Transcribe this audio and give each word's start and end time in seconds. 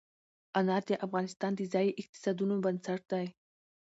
انار 0.59 0.83
د 0.89 0.91
افغانستان 1.05 1.51
د 1.55 1.61
ځایي 1.73 1.91
اقتصادونو 2.01 2.55
بنسټ 2.63 3.01
دی. 3.11 3.25